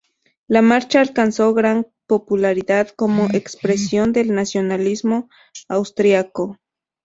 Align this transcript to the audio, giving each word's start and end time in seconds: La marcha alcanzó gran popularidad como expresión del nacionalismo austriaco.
La 0.47 0.63
marcha 0.63 0.99
alcanzó 0.99 1.53
gran 1.53 1.87
popularidad 2.07 2.87
como 2.89 3.27
expresión 3.33 4.13
del 4.13 4.33
nacionalismo 4.33 5.29
austriaco. 5.67 6.57